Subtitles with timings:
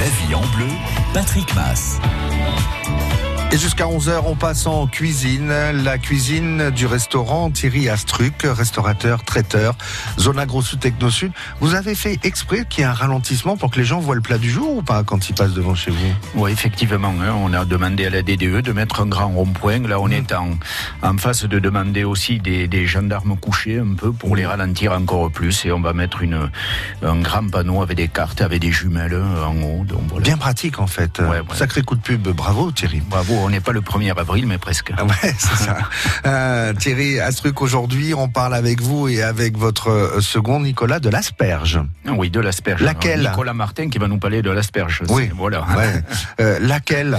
[0.00, 0.66] La vie en bleu,
[1.12, 2.00] Patrick Mass.
[3.52, 5.48] Et jusqu'à 11h, on passe en cuisine.
[5.82, 9.74] La cuisine du restaurant Thierry Astruc, restaurateur, traiteur,
[10.20, 11.32] zone agro-sud Techno-Sud.
[11.60, 14.20] Vous avez fait exprès qu'il y ait un ralentissement pour que les gens voient le
[14.20, 16.12] plat du jour ou pas quand ils passent devant chez vous?
[16.36, 17.12] Oui, effectivement.
[17.20, 19.80] hein, on a demandé à la DDE de mettre un grand rond-point.
[19.80, 20.12] Là, on Mmh.
[20.12, 20.50] est en,
[21.02, 25.28] en face de demander aussi des, des gendarmes couchés un peu pour les ralentir encore
[25.32, 25.64] plus.
[25.66, 26.50] Et on va mettre une,
[27.02, 29.84] un grand panneau avec des cartes, avec des jumelles euh, en haut.
[29.84, 30.22] Donc, voilà.
[30.22, 31.18] Bien pratique en fait.
[31.18, 31.42] Ouais, ouais.
[31.54, 32.28] Sacré coup de pub.
[32.28, 33.00] Bravo Thierry.
[33.08, 34.92] Bravo, on n'est pas le 1er avril, mais presque.
[34.96, 35.78] Ah Ouais, c'est ça.
[36.26, 41.08] Euh, Thierry Astruc, aujourd'hui, on parle avec vous et avec votre euh, second Nicolas de
[41.08, 41.80] l'asperge.
[42.06, 42.82] Ah Oui, de l'asperge.
[42.82, 45.02] Laquelle Nicolas Martin qui va nous parler de l'asperge.
[45.08, 45.30] Oui.
[45.34, 45.64] Voilà.
[45.76, 46.02] Ouais.
[46.40, 47.16] Euh, laquelle?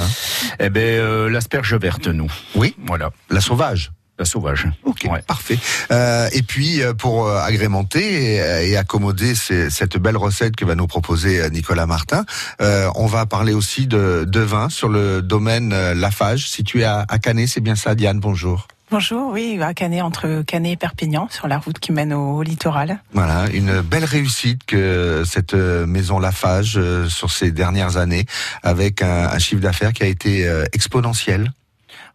[0.60, 2.32] Eh ben, euh, l'asperge verte, nous.
[2.56, 3.92] Oui, Voilà, la sauvage.
[4.22, 4.68] La sauvage.
[4.86, 5.22] Ok, Ouais.
[5.28, 5.58] parfait.
[5.92, 8.06] Euh, et puis euh, pour euh, agrémenter
[8.38, 12.24] et, et accommoder ces- cette belle recette que va nous proposer Nicolas Martin,
[12.62, 17.18] euh, on va parler aussi de, de vin sur le domaine Lafage, situé à, à
[17.20, 17.48] Canet.
[17.48, 18.20] C'est bien ça, Diane.
[18.20, 18.68] Bonjour.
[18.92, 22.44] Bonjour, oui, à Canet, entre Canet et Perpignan, sur la route qui mène au, au
[22.44, 23.00] littoral.
[23.14, 28.26] Voilà, une belle réussite que cette maison Lafage euh, sur ces dernières années,
[28.64, 31.52] avec un, un chiffre d'affaires qui a été euh, exponentiel.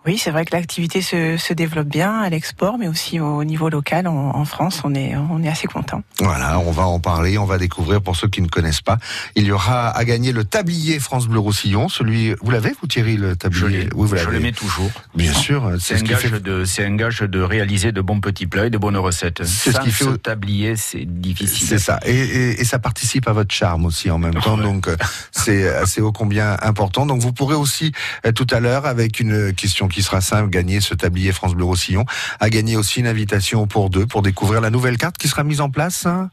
[0.06, 3.68] Oui, c'est vrai que l'activité se, se développe bien à l'export, mais aussi au niveau
[3.68, 6.02] local, en, en France, on est, on est assez content.
[6.20, 8.98] Voilà, on va en parler, on va découvrir pour ceux qui ne connaissent pas.
[9.34, 11.88] Il y aura à gagner le tablier France Bleu Roussillon.
[11.88, 14.90] Celui, vous l'avez vous Thierry le Je, tablier l'ai- Oui, vous je le mets toujours.
[15.16, 16.40] Bien sûr, C'est c'est un, ce qui gage fait.
[16.40, 19.44] de, c'est un gage de réaliser de bons petits plats et de bonnes recettes.
[19.44, 21.66] C'est ce qui fait- ce tablier, c'est difficile.
[21.66, 24.86] C'est ça, et, et- et ça participe à votre charme aussi en même temps, donc
[24.88, 24.96] euh,
[25.32, 27.06] c'est c'est ô combien important.
[27.06, 27.92] Donc vous pourrez aussi
[28.24, 31.64] euh, tout à l'heure, avec une question qui sera simple, gagner ce tablier France Bleu
[31.64, 32.04] Roussillon,
[32.40, 35.60] à gagner aussi une invitation pour deux pour découvrir la nouvelle carte qui sera mise
[35.60, 36.06] en place.
[36.06, 36.30] hein.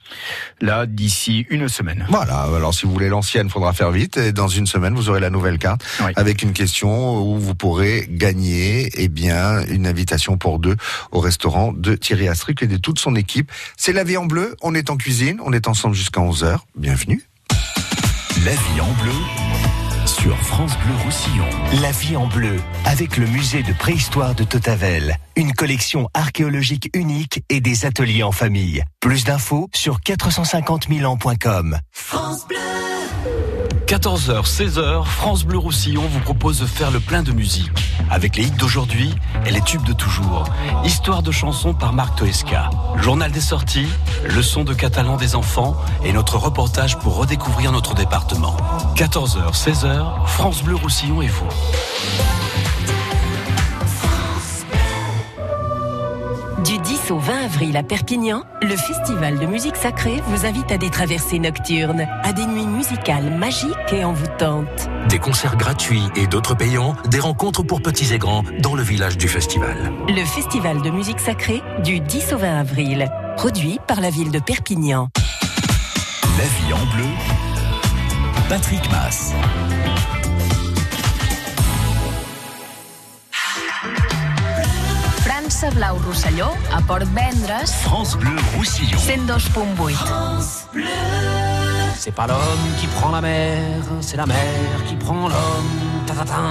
[0.62, 2.06] Là, d'ici une semaine.
[2.10, 4.18] Voilà, alors si vous voulez l'ancienne, faudra faire vite.
[4.18, 6.12] Et dans une semaine, vous aurez la nouvelle carte Oui.
[6.16, 10.76] avec une question où vous pourrez gagner eh bien, une invitation pour deux
[11.12, 13.52] au restaurant de Thierry Astruc et de toute son équipe.
[13.78, 16.58] C'est la vie en bleu, on est en cuisine, on est ensemble jusqu'à 11h.
[16.76, 17.22] Bienvenue.
[18.46, 19.12] La vie en bleu
[20.06, 21.46] sur France Bleu Roussillon.
[21.82, 25.18] La vie en bleu, avec le musée de préhistoire de Totavel.
[25.36, 28.84] Une collection archéologique unique et des ateliers en famille.
[29.00, 31.78] Plus d'infos sur 450 000ans.com.
[33.94, 37.70] 14h, 16h, France Bleu Roussillon vous propose de faire le plein de musique.
[38.10, 39.14] Avec les hits d'aujourd'hui
[39.46, 40.46] et les tubes de toujours.
[40.84, 42.72] Histoire de chansons par Marc Toesca.
[42.98, 43.88] Journal des sorties,
[44.26, 48.58] leçon de catalan des enfants et notre reportage pour redécouvrir notre département.
[48.96, 51.50] 14h, 16h, France Bleu Roussillon et vous.
[57.04, 60.90] 10 au 20 avril à Perpignan, le Festival de musique sacrée vous invite à des
[60.90, 64.90] traversées nocturnes, à des nuits musicales magiques et envoûtantes.
[65.10, 69.18] Des concerts gratuits et d'autres payants, des rencontres pour petits et grands dans le village
[69.18, 69.92] du festival.
[70.08, 74.40] Le Festival de musique sacrée du 10 au 20 avril, produit par la ville de
[74.40, 75.10] Perpignan.
[76.38, 77.10] La vie en bleu,
[78.50, 79.34] Patrick Mass.
[85.64, 88.98] França Blau Rosselló a Port Vendres France Bleu Roussillon.
[88.98, 89.96] 102.8.
[91.98, 94.36] C'est pas l'homme qui prend la mer, c'est la mer
[94.88, 96.06] qui prend l'homme.
[96.06, 96.42] Ta-ta-ta.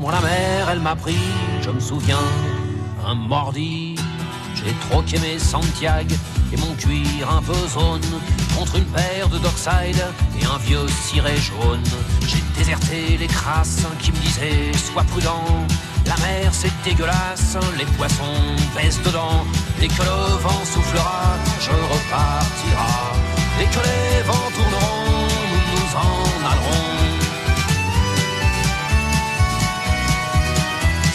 [0.00, 1.20] Moi la mer, elle m'a pris,
[1.60, 2.18] je me souviens,
[3.06, 3.94] un mordi.
[4.56, 6.16] J'ai troqué mes Santiago
[6.52, 8.00] et mon cuir un peu zone
[8.56, 10.02] contre une paire de Dockside
[10.40, 11.84] et un vieux ciré jaune.
[12.26, 15.44] J'ai déserté les crasses qui me disaient sois prudent.
[16.08, 18.40] La mer c'est dégueulasse, les poissons
[18.74, 19.44] baissent dedans.
[19.78, 22.94] Dès que le vent soufflera, je repartira.
[23.58, 26.14] Dès que les vents tourneront, nous nous en
[26.50, 26.88] allerons.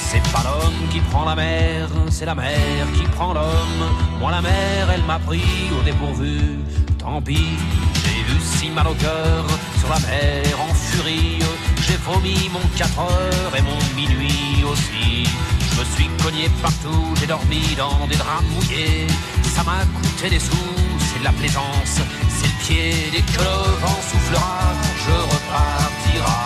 [0.10, 3.84] C'est pas l'homme qui prend la mer, c'est la mer qui prend l'homme.
[4.20, 6.60] Moi la mer, elle m'a pris au dépourvu.
[7.00, 7.58] Tant pis,
[8.04, 9.44] j'ai eu si mal au cœur
[9.84, 11.40] sur la mer en furie.
[11.86, 15.28] J'ai vomi mon 4 heures et mon minuit aussi.
[15.70, 19.08] Je me suis cogné partout, j'ai dormi dans des draps mouillés.
[19.56, 20.76] Ça m'a coûté des sous,
[21.08, 21.96] c'est de la plaisance,
[22.36, 22.94] c'est le pied.
[23.12, 24.60] Dès que le vent soufflera,
[25.04, 26.42] je repartira.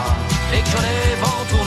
[0.51, 1.67] Dès que les vents tourneront,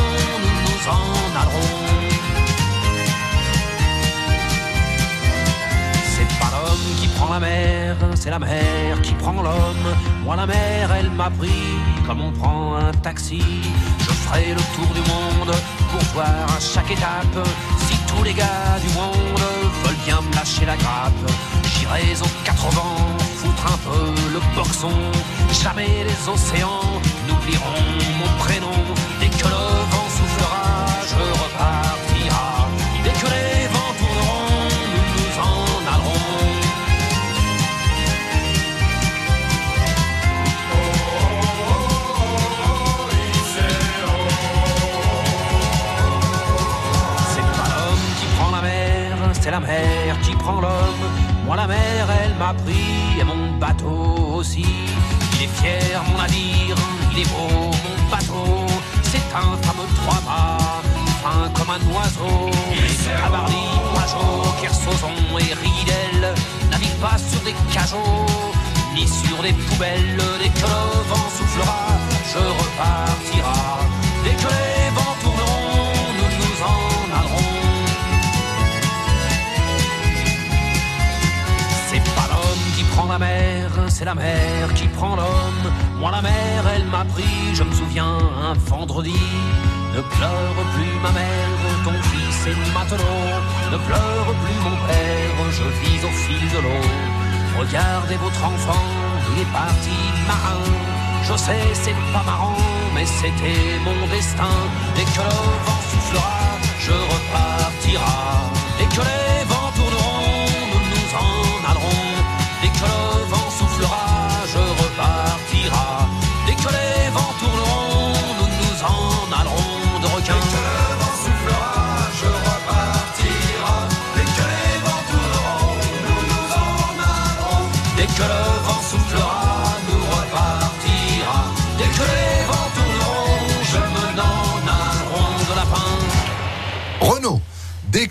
[8.31, 9.87] la mer qui prend l'homme.
[10.23, 11.67] Moi la mer, elle m'a pris
[12.07, 13.43] comme on prend un taxi.
[13.99, 15.53] Je ferai le tour du monde
[15.89, 17.39] pour voir à chaque étape
[17.85, 19.45] si tous les gars du monde
[19.83, 21.25] veulent bien me lâcher la grappe.
[21.73, 24.05] J'irai aux quatre vents, foutre un peu
[24.35, 24.97] le boxon.
[25.61, 26.87] Jamais les océans
[27.27, 27.85] n'oublieront
[28.19, 28.79] mon prénom.
[29.19, 30.60] Dès que le vent soufflera,
[50.51, 51.05] prend l'homme.
[51.45, 54.65] Moi la mer, elle m'a pris et mon bateau aussi.
[55.33, 56.77] Il est fier mon navire,
[57.11, 58.65] il est beau mon bateau.
[59.03, 60.81] C'est un fameux trois-mâts,
[61.23, 62.49] fin comme un oiseau.
[63.23, 63.65] Cabarly,
[63.95, 66.33] Pajot, Kersozon et Ridel
[66.71, 68.25] naviguent pas sur des cajots
[68.95, 70.21] ni sur des poubelles.
[70.41, 71.83] Dès que le vent soufflera,
[72.31, 73.79] je repartira.
[74.23, 74.80] Dès que les
[84.01, 85.65] c'est la mer qui prend l'homme.
[85.99, 88.17] Moi la mer, elle m'a pris, je me souviens,
[88.47, 89.21] un vendredi.
[89.95, 91.53] Ne pleure plus ma mère,
[91.85, 93.21] ton fils est matelot.
[93.71, 96.85] Ne pleure plus mon père, je vis au fil de l'eau.
[97.59, 98.87] Regardez votre enfant,
[99.35, 100.65] il est parti marin.
[101.27, 102.57] Je sais, c'est pas marrant,
[102.95, 104.57] mais c'était mon destin.
[104.95, 105.37] Dès que le
[105.89, 106.41] soufflera,
[106.79, 108.49] je repartira.
[108.79, 108.87] Dès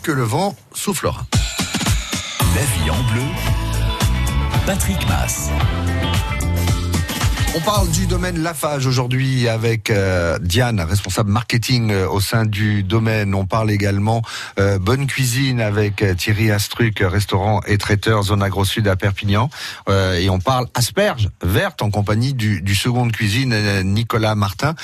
[0.02, 1.26] que le vent soufflera.
[2.54, 3.22] La vie en bleu.
[4.66, 5.50] Patrick Mass.
[7.56, 12.84] On parle du domaine Lafage aujourd'hui avec euh, Diane, responsable marketing euh, au sein du
[12.84, 13.34] domaine.
[13.34, 14.22] On parle également
[14.60, 19.50] euh, bonne cuisine avec Thierry Astruc, restaurant et traiteur zone agro sud à Perpignan.
[19.88, 24.74] Et on parle asperges vertes en compagnie du, du second de cuisine Nicolas Martin.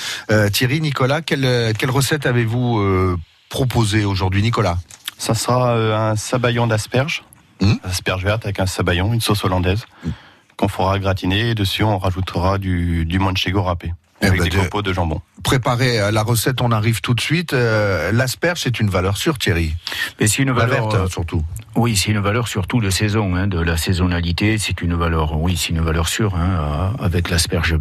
[0.53, 3.17] Thierry, Nicolas, quelle, quelle recette avez-vous euh,
[3.49, 4.79] proposé aujourd'hui, Nicolas?
[5.19, 7.25] Ça sera euh, un sabayon d'asperges,
[7.83, 9.87] asperges vertes avec un sabayon, une sauce hollandaise
[10.57, 11.51] qu'on fera gratiner.
[11.51, 13.93] Et dessus on rajoutera du, du manchego râpé
[14.23, 15.21] Eh avec ben, des de- copeaux de jambon.
[15.43, 17.53] Préparez euh, la recette, on arrive tout de suite.
[17.53, 19.75] Euh, L'asperge, c'est une valeur sûre, Thierry.
[20.19, 21.45] Mais c'est une La valeur verte, euh, surtout.
[21.77, 24.57] Oui, c'est une valeur surtout de saison, hein, de la saisonnalité.
[24.57, 26.35] C'est une valeur, oui, c'est une valeur sûre.
[26.35, 27.77] Hein, avec l'asperge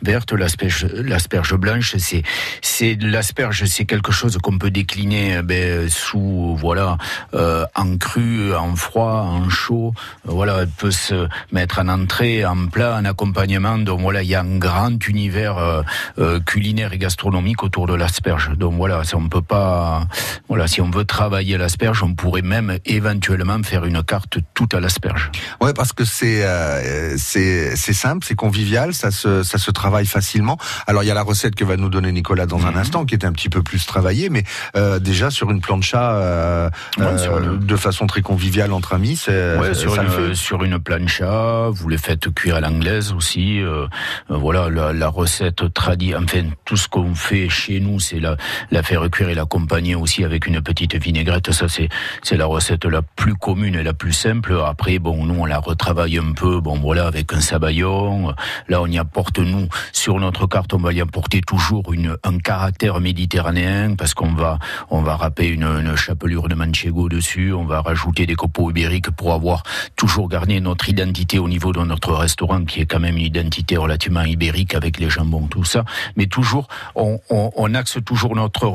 [0.00, 2.22] verte, l'asperge, l'asperge blanche, c'est,
[2.60, 6.98] c'est l'asperge, c'est quelque chose qu'on peut décliner ben, sous, voilà,
[7.34, 9.92] euh, en cru, en froid, en chaud.
[10.24, 13.76] Voilà, elle peut se mettre en entrée, en plat, en accompagnement.
[13.78, 15.71] Donc voilà, il y a un grand univers euh,
[16.18, 18.50] euh, culinaire et gastronomique autour de l'asperge.
[18.56, 20.06] Donc voilà, ça, on peut pas,
[20.48, 24.80] voilà, si on veut travailler l'asperge, on pourrait même éventuellement faire une carte tout à
[24.80, 25.30] l'asperge.
[25.60, 30.06] Ouais, parce que c'est euh, c'est c'est simple, c'est convivial, ça se ça se travaille
[30.06, 30.58] facilement.
[30.86, 32.66] Alors il y a la recette que va nous donner Nicolas dans Mhm.
[32.66, 34.44] un instant, qui est un petit peu plus travaillée, mais
[34.76, 38.94] euh, déjà sur une plancha euh, Ouais, euh, sur une- de façon très conviviale entre
[38.94, 40.34] amis, c'est Ouais, sur, ça le une, fait.
[40.34, 43.60] sur une plancha, vous les faites cuire à l'anglaise aussi.
[43.60, 43.86] euh,
[44.30, 48.36] euh, voilà, la, la recette tradie, enfin, tout ce qu'on fait chez nous, c'est la,
[48.82, 51.52] faire cuire et l'accompagner aussi avec une petite vinaigrette.
[51.52, 51.88] Ça, c'est,
[52.22, 54.60] c'est la recette la plus commune et la plus simple.
[54.66, 58.34] Après, bon, nous, on la retravaille un peu, bon, voilà, avec un sabayon.
[58.68, 62.38] Là, on y apporte, nous, sur notre carte, on va y apporter toujours une, un
[62.38, 64.58] caractère méditerranéen parce qu'on va,
[64.90, 69.10] on va râper une, une chapelure de manchego dessus, on va rajouter des copeaux ibériques
[69.10, 69.62] pour avoir
[69.96, 73.76] toujours gardé notre identité au niveau de notre restaurant qui est quand même une identité
[73.76, 75.84] relativement ibérique avec les jambons, tout ça.
[76.16, 78.72] Mais toujours, on, on, on axe toujours notre,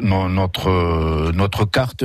[0.00, 2.04] notre, notre carte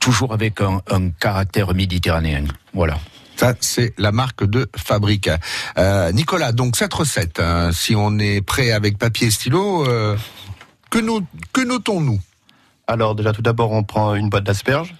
[0.00, 2.44] toujours avec un, un caractère méditerranéen.
[2.74, 2.98] Voilà.
[3.36, 5.30] Ça, c'est la marque de fabrique.
[5.78, 10.16] Euh, Nicolas, donc cette recette, hein, si on est prêt avec papier et stylo, euh,
[10.90, 12.20] que, nous, que notons-nous?
[12.86, 14.94] Alors déjà tout d'abord on prend une boîte d'asperges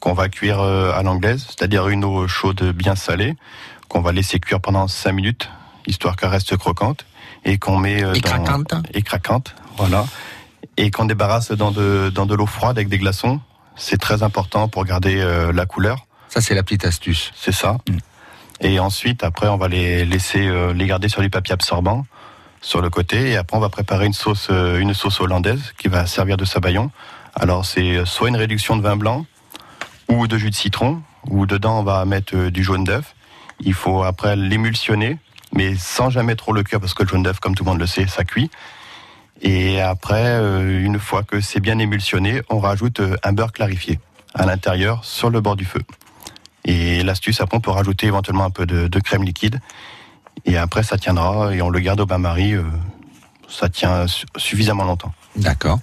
[0.00, 3.34] qu'on va cuire euh, à l'anglaise, c'est-à-dire une eau chaude bien salée,
[3.88, 5.48] qu'on va laisser cuire pendant 5 minutes,
[5.86, 7.04] histoire qu'elle reste croquante,
[7.44, 8.74] et qu'on met euh, Et dans- craquante.
[8.94, 10.06] et craquante, voilà,
[10.76, 13.40] et qu'on débarrasse dans de dans de l'eau froide avec des glaçons.
[13.76, 16.06] C'est très important pour garder euh, la couleur.
[16.28, 17.32] Ça, c'est la petite astuce.
[17.34, 17.78] C'est ça.
[18.60, 22.06] Et ensuite, après, on va les laisser euh, les garder sur du papier absorbant
[22.60, 25.88] sur le côté, et après, on va préparer une sauce euh, une sauce hollandaise qui
[25.88, 26.90] va servir de sabayon.
[27.34, 29.24] Alors, c'est soit une réduction de vin blanc
[30.08, 33.14] ou de jus de citron, où dedans on va mettre du jaune d'œuf.
[33.60, 35.18] Il faut après l'émulsionner,
[35.54, 37.80] mais sans jamais trop le cuire parce que le jaune d'œuf, comme tout le monde
[37.80, 38.50] le sait, ça cuit.
[39.40, 43.98] Et après, euh, une fois que c'est bien émulsionné, on rajoute euh, un beurre clarifié
[44.34, 45.82] à l'intérieur sur le bord du feu.
[46.64, 49.60] Et l'astuce, après, on peut rajouter éventuellement un peu de, de crème liquide.
[50.44, 52.54] Et après, ça tiendra et on le garde au bain-marie.
[52.54, 52.62] euh,
[53.48, 55.12] ça tient su- suffisamment longtemps.
[55.36, 55.80] D'accord.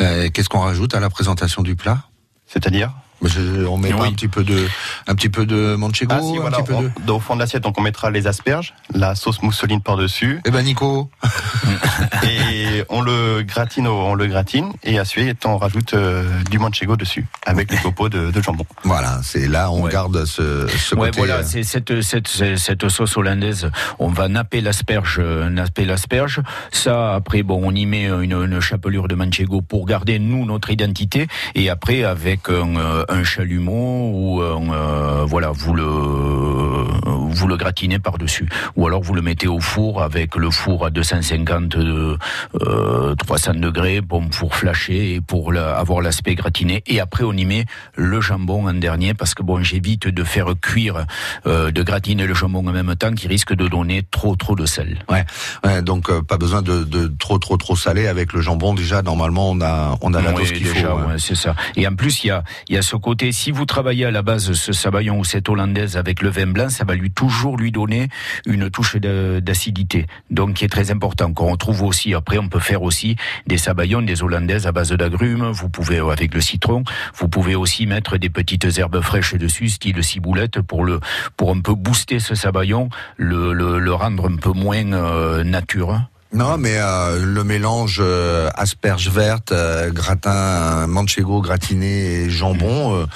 [0.00, 1.98] Euh, Qu'est-ce qu'on rajoute à la présentation du plat?
[2.46, 2.92] C'est-à-dire?
[3.24, 4.08] Je- On met pas Oui.
[4.08, 4.66] un petit peu de,
[5.06, 7.12] un petit peu de manchego, Ah, si, un voilà, petit peu on- de.
[7.12, 10.40] au fond de l'assiette, donc on mettra les asperges, la sauce mousseline par-dessus.
[10.44, 11.08] Eh ben Nico,
[12.24, 16.96] et on le gratine, au- on le gratine, et ensuite on rajoute euh, du manchego
[16.96, 18.64] dessus, avec les copeaux de, de jambon.
[18.84, 21.18] voilà, c'est là on garde ce, ce Ouais, côté.
[21.18, 23.70] voilà, euh, c'est cette, cette, cette, sauce hollandaise.
[23.98, 26.40] On va napper l'asperge, euh, napper l'asperge.
[26.70, 30.70] Ça, après, bon, on y met une, une chapelure de manchego pour garder nous notre
[30.70, 31.26] identité.
[31.54, 32.74] Et après, avec un,
[33.12, 38.48] un chalumeau ou un, euh, voilà, vous le, vous le gratinez par dessus.
[38.76, 44.00] Ou alors vous le mettez au four avec le four à 250, euh, 300 degrés,
[44.00, 46.82] bon pour flasher et pour la- avoir l'aspect gratiné.
[46.86, 47.64] Et après, on y met
[47.96, 51.06] le jambon en dernier parce que bon, j'évite de faire cuire,
[51.46, 54.66] euh, de gratiner le jambon en même temps qui risque de donner trop trop de
[54.66, 55.04] sel.
[55.10, 55.24] Ouais,
[55.64, 58.74] ouais, donc euh, pas besoin de, de trop trop trop salé avec le jambon.
[58.74, 60.78] Déjà normalement on a on a la Oui, dose qu'il faut.
[60.86, 60.92] ouais.
[61.12, 61.54] ouais, c'est ça.
[61.76, 64.10] Et en plus, il y a, il y a ce côté, si vous travaillez à
[64.10, 67.58] la base ce sabayon ou cette hollandaise avec le vin blanc, ça va lui toujours
[67.58, 68.08] lui donner
[68.46, 70.06] une touche d'acidité.
[70.30, 71.34] Donc, qui est très important.
[71.34, 73.16] Qu'on retrouve aussi, après, on peut faire aussi
[73.46, 75.50] des sabayons, des hollandaises à base d'agrumes.
[75.50, 79.68] Vous pouvez, euh, avec le citron, vous pouvez aussi mettre des petites herbes fraîches dessus,
[79.68, 81.00] style ciboulette, pour le,
[81.36, 86.00] pour un peu booster ce sabayon, le, le, le rendre un peu moins euh, nature.
[86.34, 93.06] Non, mais euh, le mélange euh, asperges vertes, euh, gratin, manchego gratiné et jambon, euh,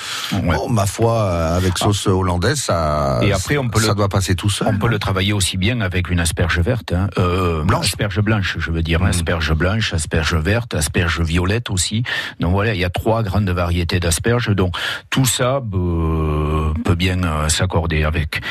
[0.42, 4.10] bon, ma foi, euh, avec sauce hollandaise, ça, Et après, on peut ça le- doit
[4.10, 4.68] passer tout seul.
[4.68, 7.86] On peut le travailler aussi bien avec une asperge verte, hein, euh, Blanche.
[7.86, 12.02] asperge blanche, je veux dire, asperge blanche, asperge verte, asperge violette aussi.
[12.40, 14.50] Donc voilà, il y a trois grandes variétés d'asperges.
[14.54, 14.74] Donc
[15.08, 18.42] tout ça euh, peut bien s'accorder avec.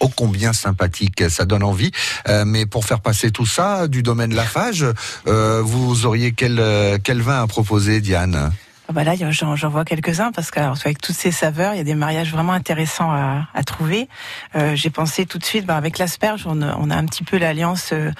[0.00, 1.90] Ô combien sympathique, ça donne envie.
[2.28, 4.86] Euh, mais pour faire passer tout ça du domaine Lafage,
[5.26, 8.52] euh, vous auriez quel, euh, quel vin à proposer, Diane?
[8.88, 11.94] Ah bah là, j'en vois quelques-uns parce qu'avec toutes ces saveurs, il y a des
[11.94, 14.08] mariages vraiment intéressants à, à trouver.
[14.56, 17.38] Euh, J'ai pensé tout de suite, bah, avec l'asperge, on, on a un petit peu
[17.38, 18.10] l'alliance euh,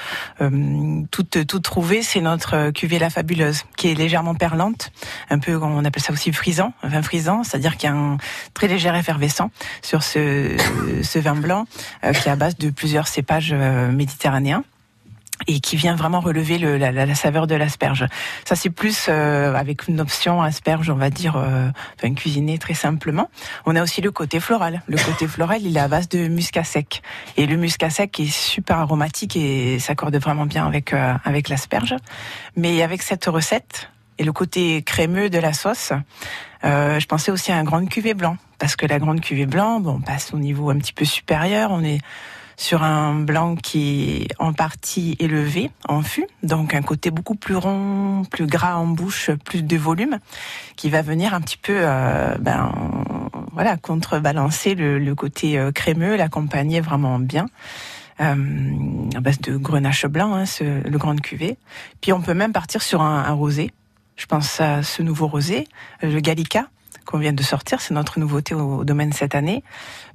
[0.41, 2.03] euh, toute toute trouvée.
[2.03, 4.93] C'est notre euh, cuvée la fabuleuse, qui est légèrement perlante,
[5.31, 8.17] un peu, on appelle ça aussi frisant, vin frisant, c'est-à-dire qu'il y a un
[8.55, 9.51] très léger effervescent
[9.83, 10.57] sur ce,
[11.03, 11.67] ce vin blanc
[12.05, 14.63] euh, qui est à base de plusieurs cépages méditerranéens
[15.49, 18.07] et qui vient vraiment relever le, la, la- saveur de l'asperge.
[18.45, 22.75] Ça c'est plus euh, avec une option asperge, on va dire, euh, enfin cuisiner très
[22.75, 23.29] simplement.
[23.67, 24.83] On a aussi le côté floral.
[24.87, 27.03] Le côté floral, il est à base de muscat sec.
[27.37, 31.97] Et le muscat sec est super aromatique et s'accorde vraiment bien avec euh, avec l'asperge.
[32.57, 35.93] Mais avec cette recette et le côté crémeux de la sauce,
[36.65, 39.81] euh, je pensais aussi à un grande cuvée blanc parce que la grande cuvée blanc,
[39.81, 41.71] bon, on passe au niveau un petit peu supérieur.
[41.73, 42.01] On est
[42.57, 47.57] sur un blanc qui est en partie élevé en fût, donc un côté beaucoup plus
[47.57, 50.19] rond, plus gras en bouche, plus de volume,
[50.77, 52.73] qui va venir un petit peu, euh, ben,
[53.53, 57.47] voilà, contrebalancer le, le côté euh, crémeux, l'accompagner vraiment bien.
[58.21, 58.35] Euh,
[59.17, 61.57] à base de grenache blanc, hein, ce, le grande cuvée.
[62.01, 63.73] Puis on peut même partir sur un, un rosé.
[64.17, 65.67] Je pense à ce nouveau rosé,
[66.03, 66.69] le Gallica,
[67.07, 67.81] qu'on vient de sortir.
[67.81, 69.65] C'est notre nouveauté au domaine cette année,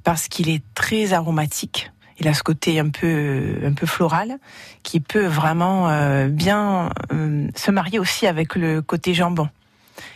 [0.04, 1.90] parce qu'il est très aromatique.
[2.20, 4.38] Il a ce côté un peu, un peu floral,
[4.82, 9.48] qui peut vraiment euh, bien euh, se marier aussi avec le côté jambon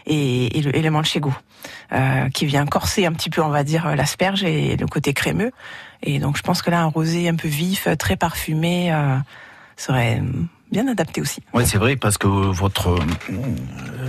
[0.06, 1.32] et, et le, et le manchego,
[1.92, 5.52] euh, qui vient corser un petit peu, on va dire, l'asperge et le côté crémeux.
[6.02, 9.16] Et donc, je pense que là, un rosé un peu vif, très parfumé, euh,
[9.76, 10.22] serait
[10.72, 11.40] bien adapté aussi.
[11.54, 12.98] Ouais, c'est vrai parce que votre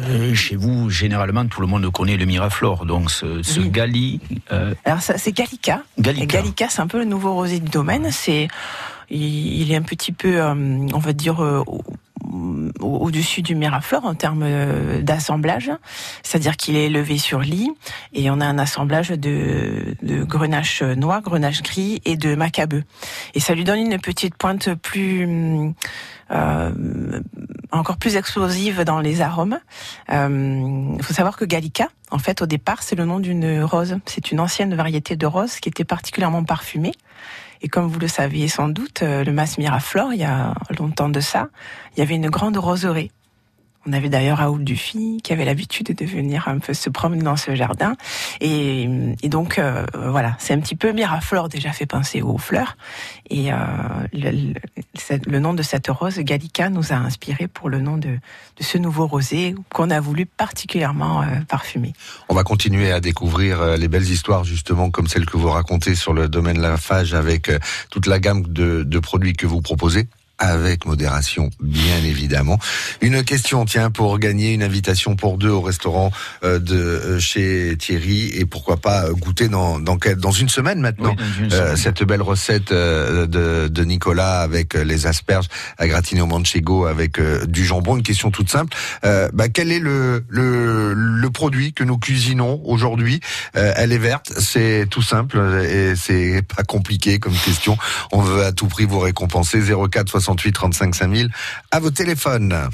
[0.10, 3.70] euh, chez vous généralement tout le monde connaît le Miraflore, donc ce, ce Oui.
[3.70, 4.20] Gali.
[4.52, 5.84] euh, Alors ça, c'est Gallica.
[6.00, 6.26] Gallica.
[6.26, 8.10] Gallica, c'est un peu le nouveau rosé du domaine.
[8.12, 8.48] C'est,
[9.10, 10.54] il, il est un petit peu, euh,
[10.94, 11.64] on va dire, euh,
[12.80, 15.70] au-dessus du Miraflore en termes euh, d'assemblage,
[16.24, 17.70] c'est-à-dire qu'il est élevé sur lit
[18.14, 22.84] et on a un assemblage de, de grenache noir, grenache gris et de macabeux.
[23.36, 25.74] Et ça lui donne une petite pointe plus
[26.34, 26.72] euh,
[27.72, 29.60] encore plus explosive dans les arômes.
[30.10, 33.98] Il euh, faut savoir que Gallica, en fait, au départ, c'est le nom d'une rose.
[34.06, 36.94] C'est une ancienne variété de rose qui était particulièrement parfumée.
[37.62, 41.10] Et comme vous le saviez sans doute, euh, le Mas Miraflore, il y a longtemps
[41.10, 41.48] de ça,
[41.96, 43.10] il y avait une grande roseraie
[43.86, 47.36] on avait d'ailleurs Raoul Dufy qui avait l'habitude de venir un peu se promener dans
[47.36, 47.96] ce jardin.
[48.42, 48.88] Et,
[49.24, 52.78] donc euh, voilà, c'est un petit peu Miraflore déjà fait penser aux fleurs.
[53.30, 53.58] Et euh,
[54.14, 58.18] le, nom de cette rose, Gallica, nous a inspiré pour le nom de,
[58.60, 61.94] ce nouveau rosé qu'on a voulu particulièrement euh, parfumer.
[62.30, 66.14] On va continuer à découvrir les belles histoires justement comme celles que vous racontez sur
[66.14, 67.52] le domaine de la phage avec
[67.90, 70.08] toute la gamme de produits que vous proposez
[70.44, 72.60] avec modération, bien évidemment.
[73.02, 76.12] Une question, tiens, pour gagner une invitation pour deux au restaurant
[76.44, 81.16] euh, de euh, chez Thierry et pourquoi pas goûter dans dans, dans une semaine maintenant
[81.52, 85.48] euh, cette belle recette de, de Nicolas avec les asperges
[85.78, 87.96] à gratiner au manchego avec du jambon.
[87.98, 88.76] Une question toute simple.
[89.02, 93.22] bah, quel est le, le, le produit que nous cuisinons aujourd'hui?
[93.54, 95.38] Elle est verte, c'est tout simple
[95.70, 97.78] et c'est pas compliqué comme question.
[98.12, 101.30] On veut à tout prix vous récompenser 04 68 35 5000
[101.72, 102.70] à vos téléphones.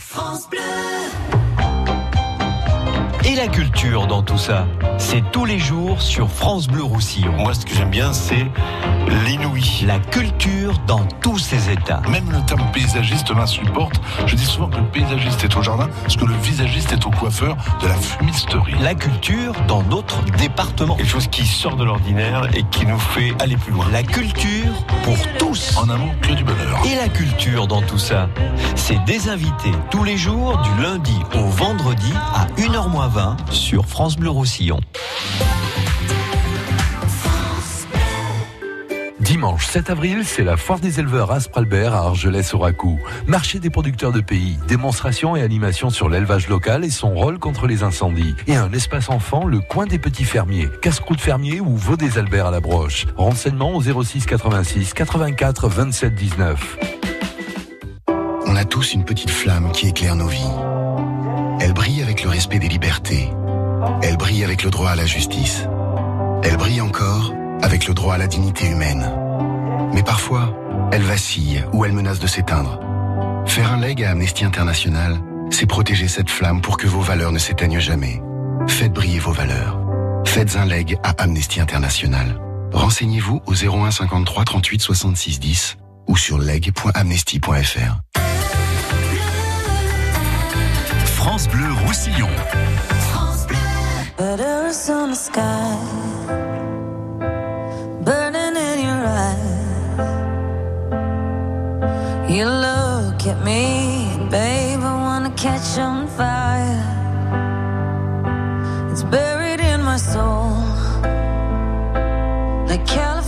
[3.25, 4.65] Et la culture dans tout ça,
[4.97, 7.33] c'est tous les jours sur France Bleu Roussillon.
[7.33, 8.47] Moi, ce que j'aime bien, c'est
[9.25, 9.83] l'inouï.
[9.85, 12.01] La culture dans tous ses états.
[12.09, 14.01] Même le terme paysagiste m'insupporte.
[14.25, 17.11] Je dis souvent que le paysagiste est au jardin, parce que le visagiste est au
[17.11, 18.75] coiffeur de la fumisterie.
[18.81, 20.95] La culture dans notre département.
[20.95, 23.85] Quelque chose qui sort de l'ordinaire et qui nous fait aller plus loin.
[23.91, 24.73] La culture
[25.03, 25.77] pour tous.
[25.77, 26.79] En amont, que du bonheur.
[26.85, 28.29] Et la culture dans tout ça,
[28.75, 33.87] c'est des invités tous les jours du lundi au vendredi à 1h moins 20 sur
[33.87, 34.79] France Bleu Roussillon.
[39.19, 42.99] Dimanche 7 avril, c'est la foire des éleveurs Aspralbert à Argelès-Oracou.
[43.27, 47.67] Marché des producteurs de pays, démonstration et animation sur l'élevage local et son rôle contre
[47.67, 48.35] les incendies.
[48.47, 52.47] Et un espace enfant, le coin des petits fermiers, casse-croûte fermier ou veau des Alberts
[52.47, 53.05] à la broche.
[53.17, 56.77] Renseignements au 06 86 84 27 19.
[58.45, 60.39] On a tous une petite flamme qui éclaire nos vies.
[61.61, 63.29] Elle brille avec respect des libertés.
[64.01, 65.65] Elle brille avec le droit à la justice.
[66.43, 69.11] Elle brille encore avec le droit à la dignité humaine.
[69.93, 70.53] Mais parfois,
[70.91, 72.79] elle vacille ou elle menace de s'éteindre.
[73.45, 75.17] Faire un leg à Amnesty International,
[75.49, 78.21] c'est protéger cette flamme pour que vos valeurs ne s'éteignent jamais.
[78.67, 79.79] Faites briller vos valeurs.
[80.25, 82.39] Faites un leg à Amnesty International.
[82.71, 88.28] Renseignez-vous au 01 53 38 66 10 ou sur leg.amnesty.fr.
[91.19, 92.33] France Bleu Roussillon.
[93.11, 93.57] France Bleu.
[94.17, 95.77] Butters on the sky,
[98.05, 99.47] burning in your eye.
[102.29, 106.85] You look at me, babe, I wanna catch on fire.
[108.89, 110.55] It's buried in my soul,
[112.69, 113.18] like California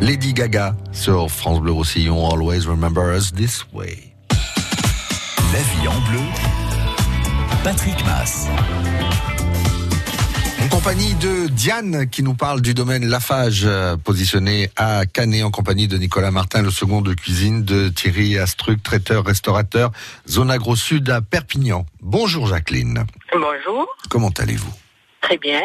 [0.00, 4.12] Lady Gaga sur France Bleu Roussillon, Always Remember Us This Way.
[5.52, 6.20] La vie en bleu,
[7.62, 8.48] Patrick Mass.
[10.80, 15.50] En compagnie de Diane qui nous parle du domaine Lafage euh, positionné à Canet en
[15.50, 19.92] compagnie de Nicolas Martin, le second de cuisine de Thierry Astruc, traiteur, restaurateur,
[20.26, 21.84] zone agro sud à Perpignan.
[22.00, 23.04] Bonjour Jacqueline.
[23.30, 24.72] Bonjour, Comment allez-vous?
[25.20, 25.60] Très bien.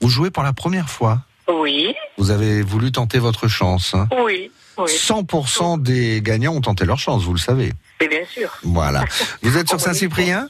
[0.00, 1.20] Vous jouez pour la première fois?
[1.48, 3.94] Oui, Vous avez voulu tenter votre chance.
[3.94, 4.08] hein?
[4.24, 4.90] Oui, oui.
[4.90, 7.72] 100% des gagnants ont tenté leur chance, vous le savez.
[8.00, 8.50] Et bien sûr.
[8.64, 9.04] Voilà.
[9.42, 10.48] Vous êtes sur Saint-Cyprien?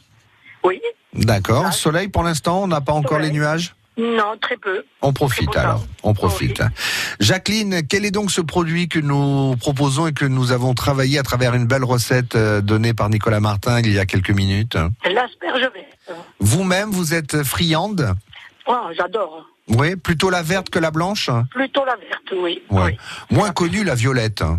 [0.64, 0.80] Oui.
[1.12, 1.74] D'accord.
[1.74, 3.74] Soleil pour l'instant, on n'a pas encore les nuages?
[3.98, 4.84] Non, très peu.
[5.00, 6.62] On profite alors, on profite.
[7.18, 11.22] Jacqueline, quel est donc ce produit que nous proposons et que nous avons travaillé à
[11.22, 14.76] travers une belle recette euh, donnée par Nicolas Martin il y a quelques minutes?
[15.04, 16.18] L'asperge verte.
[16.40, 18.14] Vous-même, vous êtes friande?
[18.66, 19.46] Oh, j'adore.
[19.68, 21.30] Oui, plutôt la verte que la blanche?
[21.50, 22.62] Plutôt la verte, oui.
[22.70, 22.96] Ouais.
[23.30, 24.42] Moins connue la violette.
[24.42, 24.58] hein.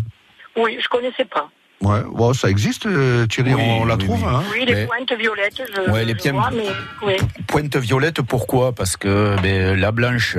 [0.58, 1.50] Oui, je connaissais pas.
[1.80, 4.20] Ouais, bon, ça existe, euh, Thierry, Oui, on la oui, trouve.
[4.24, 4.28] oui.
[4.28, 6.66] hein Oui, les pointes violettes, je, Ouais, les je pieds- vois, mais
[7.06, 7.14] oui.
[7.46, 8.74] Pointe violette, pourquoi?
[8.74, 10.38] Parce que ben, la blanche,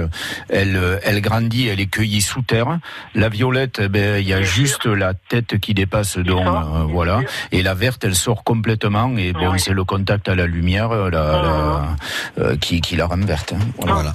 [0.49, 2.79] elle, elle grandit, elle est cueillie sous terre.
[3.15, 7.21] La violette, ben, il y a juste la tête qui dépasse, donc euh, voilà.
[7.53, 11.09] Et la verte, elle sort complètement, et bon, c'est le contact à la lumière euh,
[11.09, 11.97] la, la-
[12.45, 13.53] euh, qui, qui la rend verte.
[13.53, 13.61] hein.
[13.79, 14.13] Voilà.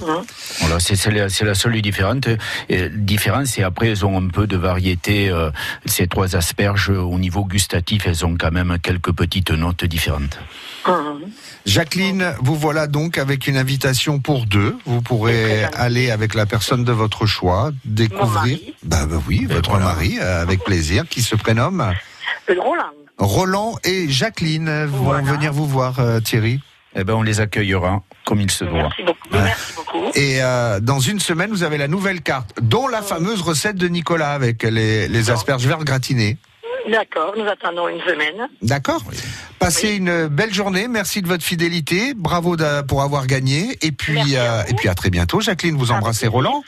[0.60, 2.20] Voilà, c'est c'est la, c'est la seule différence.
[2.68, 5.30] Et, différence, et après, elles ont un peu de variété.
[5.30, 5.50] euh,
[5.86, 10.38] ces trois asperges, au niveau gustatif, elles ont quand même quelques petites notes différentes.
[11.64, 14.76] Jacqueline, vous voilà donc avec une invitation pour deux.
[14.84, 18.58] Vous pourrez aller avec la personne de votre choix, découvrir.
[18.82, 21.92] Bah, bah oui, votre mari, euh, avec plaisir, qui se prénomme
[22.48, 22.92] Le Roland.
[23.16, 26.60] Roland et Jacqueline vont venir vous voir, euh, Thierry.
[26.96, 28.82] Eh ben, on les accueillera comme il se doit.
[28.82, 29.28] Merci beaucoup.
[29.32, 30.04] Merci beaucoup.
[30.14, 33.88] Et euh, dans une semaine, vous avez la nouvelle carte, dont la fameuse recette de
[33.88, 36.38] Nicolas avec les, les asperges vertes gratinées.
[36.90, 38.48] D'accord, nous attendons une semaine.
[38.62, 39.02] D'accord
[39.58, 40.88] Passez une belle journée.
[40.88, 42.12] Merci de votre fidélité.
[42.14, 43.78] Bravo pour avoir gagné.
[43.80, 45.40] Et puis, euh, et puis à très bientôt.
[45.40, 46.62] Jacqueline, vous embrassez Roland.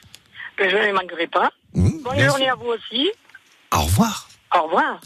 [0.58, 1.50] Je ne manquerai pas.
[1.74, 3.10] Mmh, Bonne journée à vous aussi.
[3.74, 4.28] Au revoir.
[4.56, 5.00] Au revoir.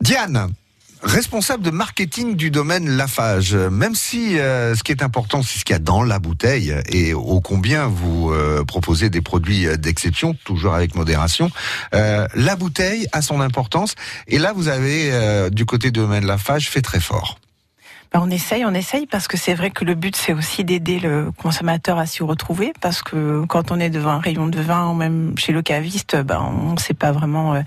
[0.00, 0.52] Diane,
[1.04, 3.54] responsable de marketing du domaine Lafage.
[3.54, 6.74] Même si euh, ce qui est important, c'est ce qu'il y a dans la bouteille
[6.88, 11.50] et ô combien vous euh, proposez des produits euh, d'exception, toujours avec modération,
[11.92, 13.94] la bouteille a son importance.
[14.26, 17.38] Et là, vous avez, du côté du domaine Lafage, fait très fort.
[18.16, 21.32] On essaye, on essaye parce que c'est vrai que le but c'est aussi d'aider le
[21.32, 24.94] consommateur à s'y retrouver parce que quand on est devant un rayon de vin ou
[24.94, 27.62] même chez le caviste, ben on ne sait pas vraiment euh,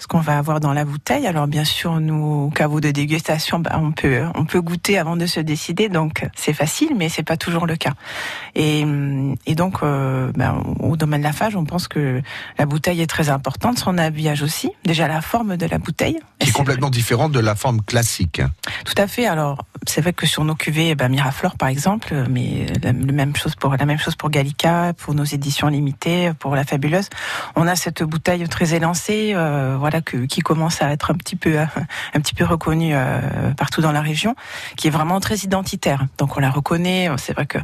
[0.00, 1.28] ce qu'on va avoir dans la bouteille.
[1.28, 5.14] Alors bien sûr, nous au caveau de dégustation, ben, on peut on peut goûter avant
[5.16, 7.92] de se décider, donc c'est facile, mais c'est pas toujours le cas.
[8.56, 8.84] Et,
[9.46, 12.20] et donc euh, ben, au domaine de la phage, on pense que
[12.58, 14.70] la bouteille est très importante, son habillage aussi.
[14.84, 18.42] Déjà la forme de la bouteille, Qui est complètement différente de la forme classique.
[18.84, 19.26] tout à fait.
[19.26, 23.12] Alors, c'est vrai que sur nos cuvées, eh ben, Miraflore, par exemple, mais la, le
[23.12, 27.08] même chose pour, la même chose pour Gallica, pour nos éditions limitées, pour la Fabuleuse.
[27.56, 31.36] On a cette bouteille très élancée, euh, voilà, que, qui commence à être un petit
[31.36, 31.66] peu, euh,
[32.14, 34.34] un petit peu reconnue euh, partout dans la région,
[34.76, 36.06] qui est vraiment très identitaire.
[36.18, 37.08] Donc, on la reconnaît.
[37.16, 37.58] C'est vrai que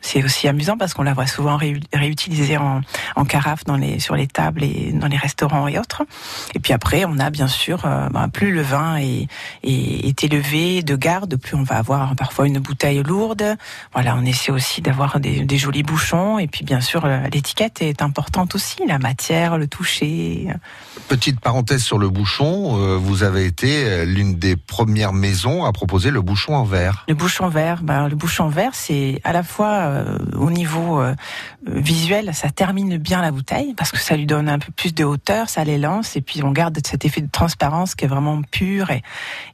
[0.00, 2.82] c'est aussi amusant parce qu'on la voit souvent réu- réutilisée en,
[3.16, 6.02] en carafe dans les, sur les tables et dans les restaurants et autres.
[6.54, 9.26] Et puis après, on a bien sûr, euh, ben, plus le vin est,
[9.62, 13.56] est, est élevé de garde, plus on va avoir parfois une bouteille lourde.
[13.92, 16.38] Voilà, on essaie aussi d'avoir des, des jolis bouchons.
[16.38, 20.48] Et puis bien sûr, euh, l'étiquette est importante aussi, la matière, le toucher.
[21.08, 26.10] Petite parenthèse sur le bouchon, euh, vous avez été l'une des premières maisons à proposer
[26.10, 27.04] le bouchon en verre.
[27.08, 31.14] Le bouchon vert, ben, le bouchon vert, c'est à la fois euh, au niveau euh,
[31.66, 35.02] visuel, ça termine bien la bouteille parce que ça lui donne un peu plus de
[35.04, 38.90] hauteur, ça l'élance et puis on garde cet effet de transparence qui est vraiment pur
[38.90, 39.02] et,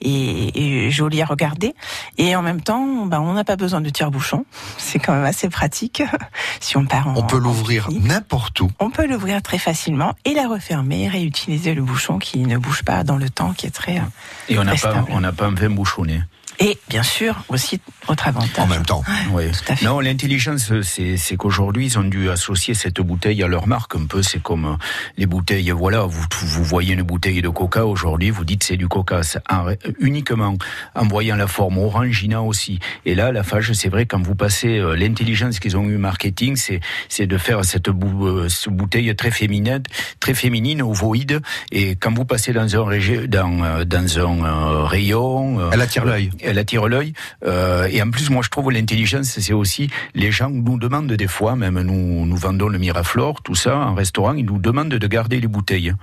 [0.00, 1.74] et, et joli à regarder.
[2.18, 4.44] Et en même temps, ben, on n'a pas besoin de tire-bouchon,
[4.76, 6.02] c'est quand même assez pratique
[6.60, 8.70] si on part en, On peut l'ouvrir n'importe où.
[8.80, 13.04] on peut l'ouvrir très facilement et la refermer, réutiliser le bouchon qui ne bouge pas
[13.04, 13.98] dans le temps, qui est très.
[13.98, 14.02] euh,
[14.48, 16.22] Et on n'a pas, on n'a pas un vin bouchonné.
[16.62, 18.58] Et bien sûr, aussi, autre avantage.
[18.62, 19.02] En même temps.
[19.32, 19.44] Oui.
[19.82, 24.04] Non, l'intelligence, c'est, c'est qu'aujourd'hui, ils ont dû associer cette bouteille à leur marque un
[24.04, 24.22] peu.
[24.22, 24.74] C'est comme euh,
[25.16, 28.88] les bouteilles, voilà, vous, vous voyez une bouteille de coca aujourd'hui, vous dites c'est du
[28.88, 29.22] coca.
[29.50, 29.70] En-
[30.00, 30.54] uniquement
[30.94, 32.78] en voyant la forme orangina aussi.
[33.06, 36.56] Et là, la fage, c'est vrai, quand vous passez euh, l'intelligence qu'ils ont eu marketing,
[36.56, 39.82] c'est, c'est de faire cette, bou- euh, cette bouteille très féminine,
[40.20, 41.40] très féminine, ovoïde.
[41.72, 45.58] Et quand vous passez dans un, régi- dans, euh, dans un euh, rayon.
[45.60, 46.30] euh, Elle attire l'œil.
[46.50, 47.12] Elle attire l'œil.
[47.44, 51.26] Euh, et en plus, moi, je trouve l'intelligence, c'est aussi les gens nous demandent des
[51.26, 55.06] fois, même nous, nous vendons le Miraflore, tout ça, en restaurant, ils nous demandent de
[55.06, 55.94] garder les bouteilles.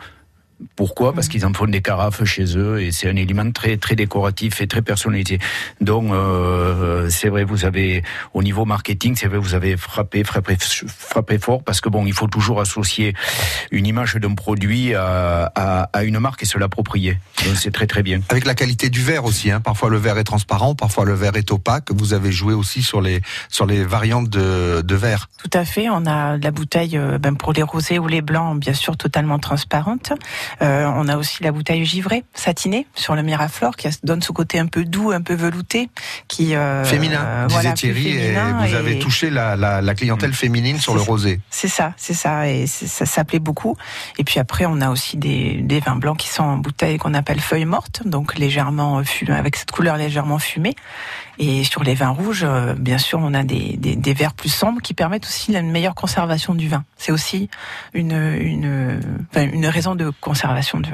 [0.75, 1.13] Pourquoi?
[1.13, 4.59] Parce qu'ils en font des carafes chez eux et c'est un élément très très décoratif
[4.61, 5.39] et très personnalisé.
[5.81, 10.57] Donc euh, c'est vrai, vous avez au niveau marketing, c'est vrai, vous avez frappé, frappé
[10.59, 13.13] frappé fort parce que bon, il faut toujours associer
[13.71, 17.19] une image d'un produit à, à, à une marque et se l'approprier.
[17.45, 18.21] Donc c'est très très bien.
[18.29, 19.59] Avec la qualité du verre aussi, hein.
[19.59, 21.91] parfois le verre est transparent, parfois le verre est opaque.
[21.91, 25.29] Vous avez joué aussi sur les sur les variantes de, de verre.
[25.43, 25.89] Tout à fait.
[25.89, 29.39] On a la bouteille euh, ben, pour les rosés ou les blancs, bien sûr, totalement
[29.39, 30.13] transparente.
[30.61, 34.59] Euh, on a aussi la bouteille givrée, satinée, sur le Miraflore, qui donne ce côté
[34.59, 35.89] un peu doux, un peu velouté,
[36.27, 38.33] qui euh, féminin, euh, disait voilà, Thierry, et
[38.67, 41.39] vous avez et- touché la, la, la clientèle féminine sur le rosé.
[41.49, 43.75] C'est ça, c'est ça, et ça, ça plaît beaucoup.
[44.17, 47.13] Et puis après, on a aussi des, des vins blancs qui sont en bouteille qu'on
[47.13, 50.75] appelle feuilles mortes, donc légèrement fumées, avec cette couleur légèrement fumée.
[51.39, 54.49] Et sur les vins rouges, euh, bien sûr, on a des, des, des verts plus
[54.49, 56.83] sombres qui permettent aussi une meilleure conservation du vin.
[56.97, 57.49] C'est aussi
[57.93, 58.99] une, une,
[59.35, 60.89] une raison de conservation de.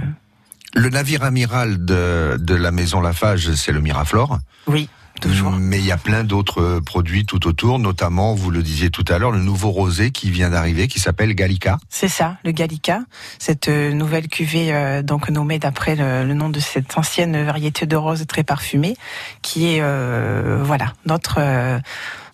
[0.76, 4.40] Le navire amiral de, de la maison Lafage, c'est le Miraflore.
[4.68, 4.90] Oui,
[5.22, 5.52] toujours.
[5.52, 9.06] Mais il y a plein d'autres euh, produits tout autour, notamment, vous le disiez tout
[9.08, 11.78] à l'heure, le nouveau rosé qui vient d'arriver, qui s'appelle Gallica.
[11.90, 13.02] C'est ça, le Gallica,
[13.40, 17.86] cette euh, nouvelle cuvée euh, donc nommée d'après le, le nom de cette ancienne variété
[17.86, 18.96] de rose très parfumée,
[19.42, 21.80] qui est euh, voilà notre euh,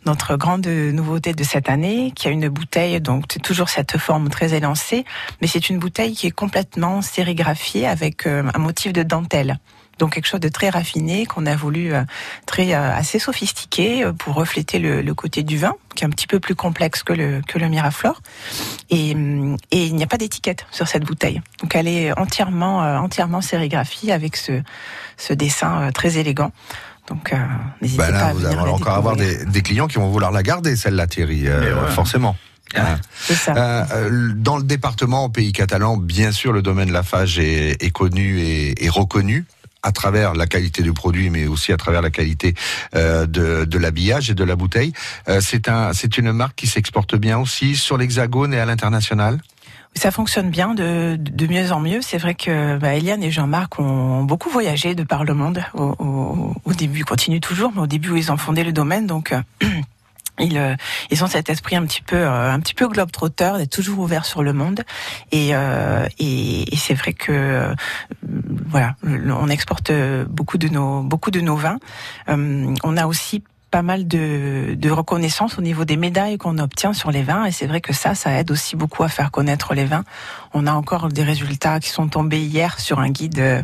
[0.05, 4.29] notre grande nouveauté de cette année, qui a une bouteille donc c'est toujours cette forme
[4.29, 5.03] très élancée,
[5.41, 9.59] mais c'est une bouteille qui est complètement sérigraphiée avec un motif de dentelle.
[9.99, 12.03] Donc quelque chose de très raffiné qu'on a voulu euh,
[12.45, 16.09] très euh, assez sophistiqué euh, pour refléter le, le côté du vin, qui est un
[16.09, 18.21] petit peu plus complexe que le que le Miraflore.
[18.89, 19.12] Et,
[19.71, 21.41] et il n'y a pas d'étiquette sur cette bouteille.
[21.62, 24.63] Donc elle est entièrement entièrement sérigraphiée avec ce
[25.17, 26.51] ce dessin très élégant.
[27.09, 27.38] Donc euh,
[27.81, 29.97] n'hésitez Bah pas là, à vous venir allez la encore avoir des, des clients qui
[29.97, 31.91] vont vouloir la garder, celle-là, Thierry, euh, Mais ouais.
[31.91, 32.35] forcément.
[32.75, 32.99] Hein.
[33.19, 33.88] C'est ça.
[33.91, 38.39] Euh, dans le département, au pays catalan, bien sûr, le domaine Lafage est, est connu
[38.41, 39.45] et, et reconnu
[39.83, 42.53] à travers la qualité du produit, mais aussi à travers la qualité
[42.95, 44.93] euh, de, de l'habillage et de la bouteille.
[45.27, 49.39] Euh, c'est un, c'est une marque qui s'exporte bien aussi sur l'Hexagone et à l'international?
[49.95, 52.01] Ça fonctionne bien de, de mieux en mieux.
[52.01, 55.63] C'est vrai que bah, Eliane et Jean-Marc ont beaucoup voyagé de par le monde.
[55.73, 59.07] Au, au, au début, ils continuent toujours, mais au début, ils ont fondé le domaine,
[59.07, 59.41] donc euh,
[60.39, 60.75] ils, euh,
[61.12, 64.25] ils ont cet esprit un petit peu, euh, un petit peu globe-trotteur, d'être toujours ouvert
[64.25, 64.84] sur le monde.
[65.32, 67.73] Et, euh, et, et c'est vrai que euh,
[68.67, 69.91] voilà, on exporte
[70.28, 71.80] beaucoup de nos, beaucoup de nos vins.
[72.30, 76.93] Euh, on a aussi pas mal de, de reconnaissance au niveau des médailles qu'on obtient
[76.93, 79.73] sur les vins et c'est vrai que ça, ça aide aussi beaucoup à faire connaître
[79.73, 80.04] les vins.
[80.54, 83.62] On a encore des résultats qui sont tombés hier sur un guide euh,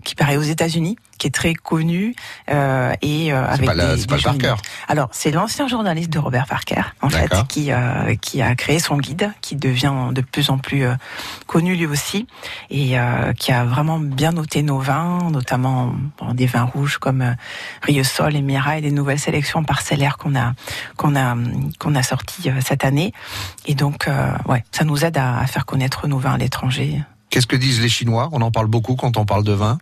[0.00, 2.14] qui paraît aux États-Unis, qui est très connu
[2.50, 4.62] euh, et euh, avec pas la- des- c'est pas le Parker.
[4.88, 8.96] Alors c'est l'ancien journaliste de Robert Parker en fait qui euh, qui a créé son
[8.98, 10.94] guide, qui devient de plus en plus euh,
[11.46, 12.26] connu lui aussi
[12.70, 17.22] et euh, qui a vraiment bien noté nos vins, notamment bon, des vins rouges comme
[17.22, 17.32] euh,
[17.82, 20.54] Riosol et Mira et des nouvelles sélections parcellaires qu'on a
[20.96, 21.36] qu'on a
[21.78, 23.12] qu'on a sorties euh, cette année
[23.66, 27.02] et donc euh, ouais ça nous aide à, à faire connaître nos vins à l'étranger.
[27.32, 28.28] Qu'est-ce que disent les Chinois?
[28.32, 29.78] On en parle beaucoup quand on parle de vin.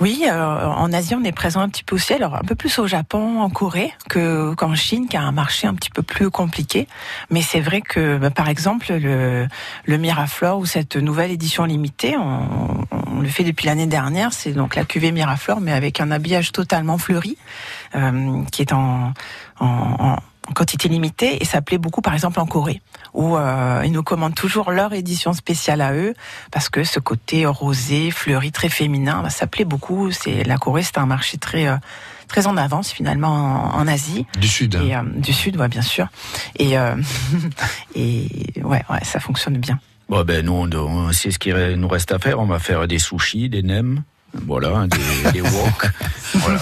[0.00, 2.78] Oui, euh, en Asie, on est présent un petit peu aussi, alors un peu plus
[2.78, 6.30] au Japon, en Corée, que qu'en Chine, qui a un marché un petit peu plus
[6.30, 6.86] compliqué.
[7.30, 9.48] Mais c'est vrai que, bah, par exemple, le,
[9.86, 14.34] le Miraflore ou cette nouvelle édition limitée, on, on le fait depuis l'année dernière.
[14.34, 17.38] C'est donc la cuvée Miraflore, mais avec un habillage totalement fleuri,
[17.94, 19.14] euh, qui est en,
[19.58, 19.66] en,
[19.98, 20.16] en
[20.48, 22.80] en quantité limitée et ça plaît beaucoup par exemple en Corée
[23.14, 26.14] où euh, ils nous commandent toujours leur édition spéciale à eux
[26.50, 30.10] parce que ce côté rosé, fleuri, très féminin, bah, ça plaît beaucoup.
[30.10, 31.76] C'est la Corée, c'est un marché très euh,
[32.28, 34.26] très en avance finalement en, en Asie.
[34.38, 34.74] Du Sud.
[34.76, 36.08] Et, euh, du Sud, ouais, bien sûr.
[36.58, 36.74] Et
[37.94, 38.28] et
[38.62, 39.80] ouais, ouais, ça fonctionne bien.
[40.08, 42.38] Bon, ben, nous, on, on sait ce qu'il nous reste à faire.
[42.40, 44.02] On va faire des sushis, des nems.
[44.46, 45.90] Voilà, des, des wok.
[46.34, 46.58] Voilà.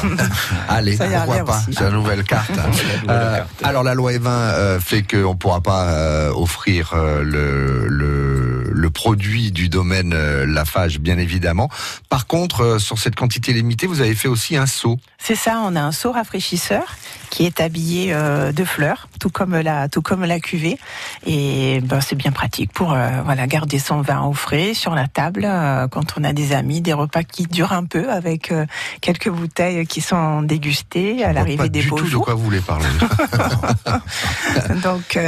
[0.69, 1.61] Allez, pourquoi pas.
[1.67, 2.51] C'est la nouvelle carte.
[2.57, 3.49] La nouvelle Euh, carte.
[3.65, 9.03] alors la loi E20 euh, fait qu'on ne pourra pas euh, offrir le, le, le
[9.03, 11.69] produit du domaine euh, Lafage, bien évidemment.
[12.09, 14.99] Par contre, euh, sur cette quantité limitée, vous avez fait aussi un saut.
[15.19, 16.97] C'est ça, on a un seau rafraîchisseur
[17.31, 20.79] qui est habillé euh, de fleurs, tout comme la, tout comme la cuvée.
[21.27, 25.09] Et ben, c'est bien pratique pour euh, voilà garder son vin au frais sur la
[25.09, 28.67] table euh, quand on a des amis, des repas qui durent un peu avec euh,
[29.01, 32.25] quelques bouteilles qui sont dégustées à l'arrivée des du beaux tout de jours.
[32.25, 32.87] quoi vous voulez parler.
[34.83, 35.19] Donc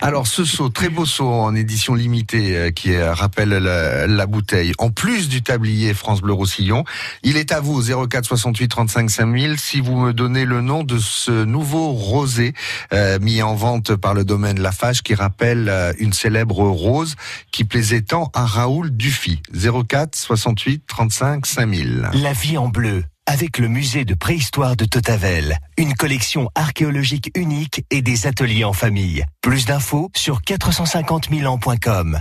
[0.00, 4.72] Alors ce seau, très beau seau en édition limitée euh, qui rappelle la, la bouteille.
[4.78, 6.82] En plus du tablier France Bleu Roussillon,
[7.22, 10.98] il est à vous 04 68 35 5000 si vous me donnez le nom de
[10.98, 12.54] ce nouveau rosé
[12.92, 17.14] euh, mis en vente par le domaine Lafage qui rappelle euh, une célèbre rose
[17.52, 19.40] qui plaisait tant à Raoul Dufy.
[19.52, 22.10] 04 68 35 5000.
[22.14, 27.84] La vie en bleu, avec le musée de préhistoire de Totavel, une collection archéologique unique
[27.90, 29.24] et des ateliers en famille.
[29.40, 32.20] Plus d'infos sur 450 000 ans.com.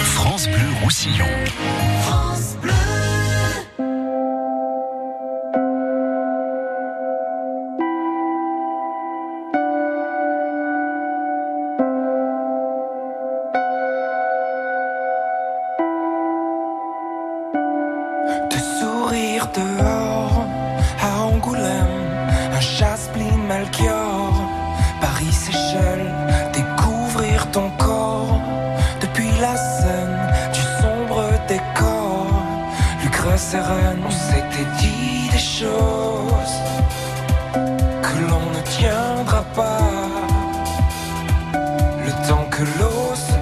[0.00, 1.26] France Bleu Roussillon.
[33.54, 36.56] On s'était dit des choses
[38.02, 39.78] que l'on ne tiendra pas,
[42.04, 43.35] le temps que l'eau se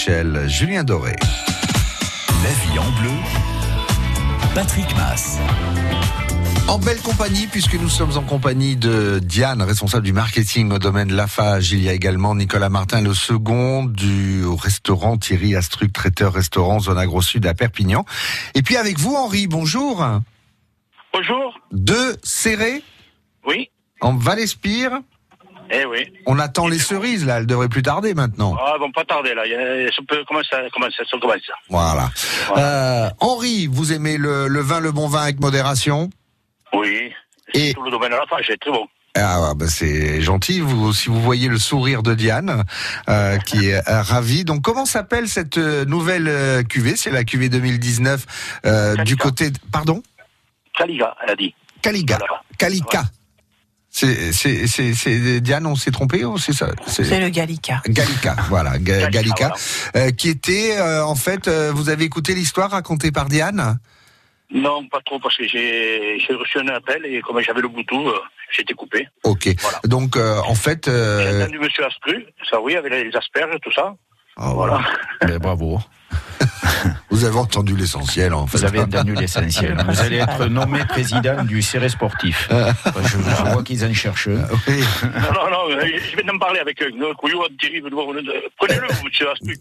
[0.00, 1.14] Paris-Séchelles, Julien Doré.
[2.42, 3.10] La vie en bleu.
[4.54, 5.38] Patrick Mass.
[6.68, 11.12] En belle compagnie, puisque nous sommes en compagnie de Diane, responsable du marketing au domaine
[11.12, 11.72] Lafage.
[11.72, 16.98] Il y a également Nicolas Martin, le second du restaurant Thierry Astruc, traiteur restaurant Zone
[16.98, 18.04] Agro Sud à Perpignan.
[18.54, 20.06] Et puis avec vous, Henri, bonjour.
[21.12, 21.58] Bonjour.
[21.72, 22.82] De Serré,
[23.46, 23.68] Oui.
[24.00, 25.00] en Val-Espire.
[25.72, 26.12] Eh oui.
[26.26, 27.38] On attend les cerises, là.
[27.38, 28.56] Elles devraient plus tarder maintenant.
[28.58, 29.42] Ah, bon, pas tarder, là.
[29.94, 31.36] Ça peut commencer, commencer, ça commence.
[31.68, 32.10] Voilà.
[32.56, 36.10] Euh, Henri, vous aimez le, le vin, le bon vin avec modération?
[36.72, 37.12] Oui.
[37.54, 38.86] Et- Tout le domaine à la fin, c'est très bon.
[39.16, 40.60] Ah, bah, c'est gentil.
[40.60, 42.62] Vous, si vous voyez le sourire de Diane,
[43.08, 44.44] euh, qui est euh, ravie.
[44.44, 46.94] Donc, comment s'appelle cette euh, nouvelle euh, cuvée?
[46.96, 49.50] C'est la cuvée 2019 euh, du côté.
[49.50, 50.00] de- Pardon?
[50.78, 51.54] Caliga, elle a dit.
[51.82, 52.18] Caliga.
[52.56, 53.02] Calica.
[53.92, 56.68] C'est, c'est, c'est, c'est- Diane, on s'est trompé ou c'est ça?
[56.86, 57.82] C'est le Gallica.
[57.86, 59.52] Gallica, voilà, Ga- Gallica,
[59.96, 63.78] euh, qui était euh, en fait, euh, vous avez écouté l'histoire racontée par Diane?
[64.52, 68.06] Non, pas trop, parce que j'ai j'ai reçu un appel et comme j'avais le Bluetooth,
[68.06, 68.18] euh,
[68.56, 69.08] j'étais coupé.
[69.24, 69.48] Ok.
[69.84, 73.60] Donc euh, en fait, J'ai euh, entendu Monsieur Aspru, ça oui, avec les asperges et
[73.60, 73.94] tout ça.
[74.38, 74.80] oh, Voilà.
[75.28, 75.78] Mais bravo.
[77.10, 78.58] Vous avez entendu l'essentiel en fait.
[78.58, 79.76] Vous avez entendu l'essentiel.
[79.88, 82.48] Vous allez être nommé président du CRE sportif.
[83.02, 84.28] Je, je vois qu'ils en cherchent.
[84.28, 84.46] un.
[84.68, 84.80] Oui.
[85.02, 86.90] Non, non, non, euh, je vais en parler avec eux.
[88.58, 89.58] Prenez-le, Monsieur Aspru.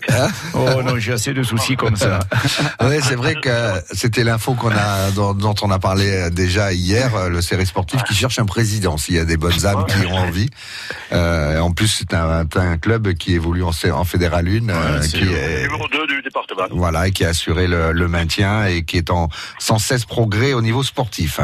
[0.54, 2.20] Oh non, j'ai assez de soucis comme ça.
[2.82, 3.50] Ouais, c'est vrai que
[3.92, 7.66] c'était l'info qu'on a dont, dont on a parlé euh, déjà hier, euh, le série
[7.66, 8.98] sportif qui cherche un président.
[8.98, 10.50] S'il y a des bonnes âmes qui ont envie.
[11.12, 15.18] Euh, en plus, c'est un, un club qui évolue en, en fédéral 1, euh, c'est
[15.20, 16.49] qui est Numéro 2 du département.
[16.72, 19.30] Voilà et qui a assuré le, le maintien et qui est en
[19.60, 21.40] sans cesse progrès au niveau sportif.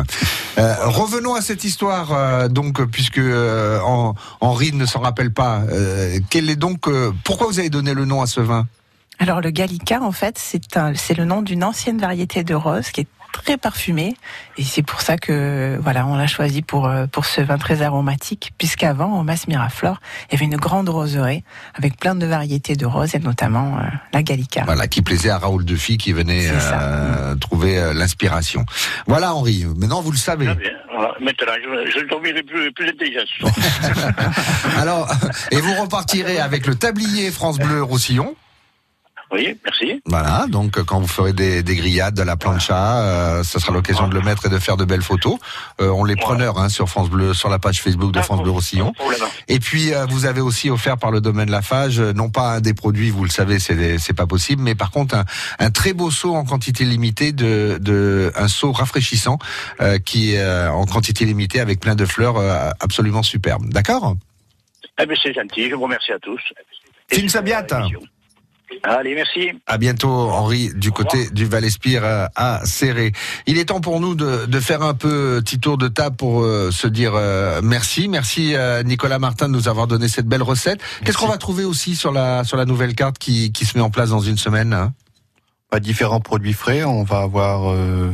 [0.57, 5.61] Euh, revenons à cette histoire euh, donc puisque euh, Hen- Henri ne s'en rappelle pas.
[5.71, 8.67] Euh, quel est donc euh, pourquoi vous avez donné le nom à ce vin?
[9.17, 13.07] Alors le Gallica, en fait, c'est le nom d'une ancienne variété de rose qui est
[13.41, 14.15] très parfumée
[14.57, 17.81] et c'est pour ça que voilà, on l'a choisi pour euh, pour ce vin très
[17.81, 22.75] aromatique puisqu'avant en Masse Miraflore, il y avait une grande roseraie avec plein de variétés
[22.75, 23.81] de roses et notamment euh,
[24.13, 24.63] la Gallica.
[24.65, 28.65] Voilà, qui plaisait à Raoul Dufy qui venait euh, trouver euh, l'inspiration.
[29.07, 30.45] Voilà Henri, maintenant vous le savez.
[30.45, 30.71] Très bien.
[30.93, 31.13] Voilà.
[31.19, 33.53] Maintenant, je, je dormirai plus, plus intelligent ce soir.
[34.77, 35.09] Alors,
[35.51, 38.35] et vous repartirez avec le tablier France Bleu Roussillon.
[39.31, 40.01] Oui, merci.
[40.05, 43.73] Voilà, donc euh, quand vous ferez des, des grillades, de la plancha, euh, ça sera
[43.73, 45.37] l'occasion de le mettre et de faire de belles photos.
[45.81, 48.51] Euh, on les preneurs hein, sur France Bleu, sur la page Facebook de France Bleu
[48.51, 48.93] Roussillon.
[49.47, 52.61] Et puis euh, vous avez aussi offert par le domaine Lafage, euh, non pas un
[52.61, 55.25] des produits, vous le savez, c'est c'est pas possible, mais par contre un,
[55.59, 59.39] un très beau seau en quantité limitée de, de un seau rafraîchissant
[59.81, 63.69] euh, qui est euh, en quantité limitée avec plein de fleurs euh, absolument superbes.
[63.69, 64.15] D'accord?
[65.01, 65.69] Eh bien, c'est gentil.
[65.69, 66.41] Je vous remercie à tous.
[67.11, 67.65] Film Sabiat.
[68.83, 69.51] Allez, merci.
[69.67, 73.11] À bientôt, Henri, du côté du Val-Espire euh, à Serré.
[73.47, 76.41] Il est temps pour nous de, de faire un peu petit tour de table pour
[76.41, 78.07] euh, se dire euh, merci.
[78.07, 80.79] Merci euh, Nicolas Martin de nous avoir donné cette belle recette.
[81.03, 83.83] Qu'est-ce qu'on va trouver aussi sur la sur la nouvelle carte qui, qui se met
[83.83, 84.93] en place dans une semaine hein?
[85.69, 86.83] Pas différents produits frais.
[86.83, 88.11] On va avoir euh,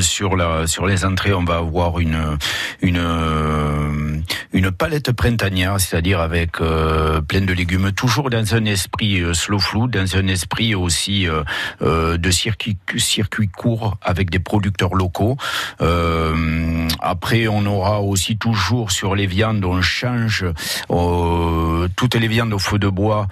[0.00, 2.38] Sur la sur les entrées, on va avoir une
[2.82, 4.22] une
[4.52, 9.58] une palette printanière, c'est-à-dire avec euh, plein de légumes, toujours dans un esprit euh, slow
[9.58, 11.42] food, dans un esprit aussi euh,
[11.82, 15.36] euh, de circuit circuit court avec des producteurs locaux.
[15.80, 20.44] Euh, après, on aura aussi toujours sur les viandes, on change
[20.90, 23.26] euh, toutes les viandes au feu de bois.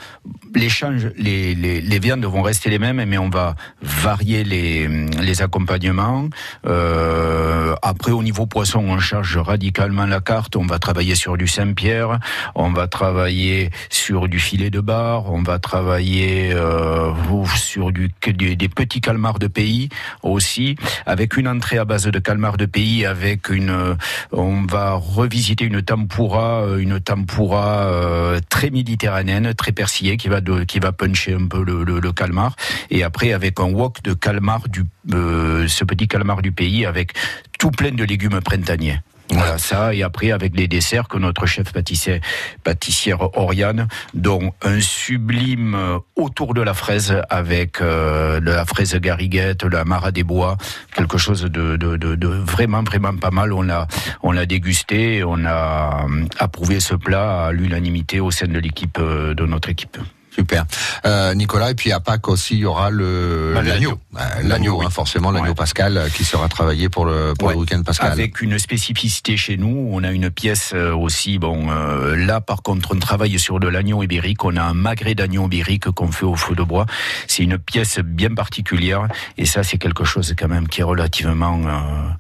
[0.54, 4.88] Les change, les, les, les viandes vont rester les mêmes, mais on va varier les,
[5.20, 6.28] les accompagnements.
[6.66, 10.56] Euh, après, au niveau poisson, on change radicalement la carte.
[10.56, 12.18] On va travailler sur du Saint-Pierre,
[12.54, 17.12] on va travailler sur du filet de bar, on va travailler euh,
[17.56, 19.88] sur des, petits calmars de pays
[20.22, 20.76] aussi,
[21.06, 23.96] avec une entrée à base de calmars de pays, avec une,
[24.32, 30.40] on va revisiter une tempura, euh, une tempura euh, très méditerranéenne, très persillée, qui va
[30.66, 32.54] qui va puncher un peu le, calmar,
[32.90, 37.12] et après avec un wok de calmar du, euh, ce petit calmar du pays, avec
[37.58, 39.00] tout plein de légumes printaniers.
[39.28, 42.20] Voilà ça, et après avec les desserts que notre chef pâtissier,
[42.62, 49.64] pâtissière Oriane, dont un sublime euh, autour de la fraise avec euh, la fraise gariguette,
[49.64, 50.56] la mara des bois,
[50.94, 53.52] quelque chose de, de, de, de vraiment vraiment pas mal.
[53.52, 53.88] On l'a
[54.22, 58.98] on l'a dégusté, on a euh, approuvé ce plat à l'unanimité au sein de l'équipe
[59.00, 59.98] euh, de notre équipe.
[60.36, 60.66] Super.
[61.06, 63.98] Euh, Nicolas, et puis à Pâques aussi, il y aura le Bah, l'agneau.
[64.42, 68.12] L'agneau, hein, forcément, l'agneau pascal euh, qui sera travaillé pour le, pour le week-end pascal.
[68.12, 71.38] Avec une spécificité chez nous, on a une pièce euh, aussi.
[71.38, 74.44] Bon, euh, là par contre, on travaille sur de l'agneau ibérique.
[74.44, 76.84] On a un magret d'agneau ibérique qu'on fait au feu de bois.
[77.28, 79.08] C'est une pièce bien particulière,
[79.38, 81.58] et ça, c'est quelque chose quand même qui est relativement.
[81.66, 82.10] euh,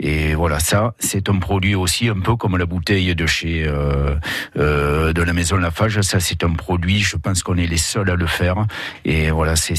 [0.00, 5.22] et voilà, ça, c'est un produit aussi un peu comme la bouteille de chez de
[5.22, 6.00] la maison Lafage.
[6.00, 7.00] Ça, c'est un produit.
[7.00, 8.66] Je pense qu'on est les seuls à le faire.
[9.04, 9.76] Et voilà, c'est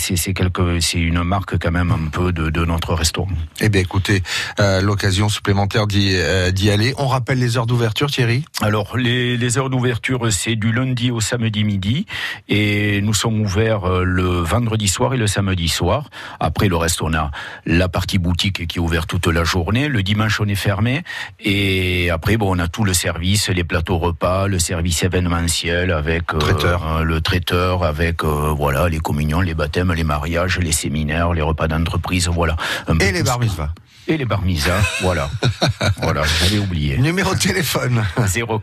[0.96, 3.30] une marque quand même un peu de, de notre restaurant.
[3.62, 4.24] Eh bien, écoutez,
[4.60, 6.94] euh, l'occasion supplémentaire d'y euh, d'y aller.
[6.98, 8.46] On rappelle les heures d'ouverture, Thierry?
[8.62, 12.06] Alors, les, les heures d'ouverture, c'est du lundi au samedi midi.
[12.50, 16.10] Et nous sommes ouverts euh, le vendredi soir et le samedi soir.
[16.40, 17.32] Après, le reste, on a
[17.66, 19.88] la partie boutique qui est ouverte toute la journée.
[19.88, 21.04] Le dimanche, on est fermé.
[21.40, 26.34] Et après, bon, on a tout le service, les plateaux repas, le service événementiel avec
[26.34, 31.42] euh, le traiteur, avec euh, voilà les communions, les baptêmes, les mariages, les séminaires, les
[31.42, 32.56] repas d'entreprise, voilà.
[32.88, 33.74] Un Et les bar mitzvahs.
[34.10, 35.30] Et les barmisas, voilà.
[36.02, 36.98] voilà, j'avais oublié.
[36.98, 38.04] Numéro de téléphone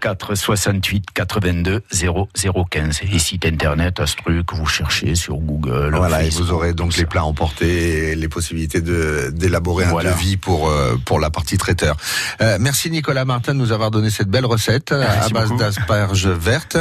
[0.00, 3.00] 04 68 82 0015.
[3.12, 5.94] Et site internet, Astruc, vous cherchez sur Google.
[5.96, 10.10] Voilà, et vous aurez donc les plats emportés et les possibilités de d'élaborer Voilà.
[10.10, 11.96] un devis pour euh, pour la partie traiteur.
[12.40, 16.26] Euh, merci Nicolas Martin de nous avoir donné cette belle recette euh, à base d'asperges
[16.28, 16.78] vertes.